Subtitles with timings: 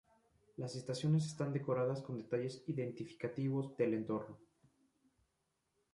[0.57, 4.35] Las estaciones están decoradas con detalles identificativos del entorno.